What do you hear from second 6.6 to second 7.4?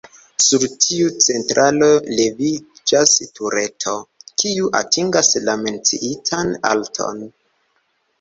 alton.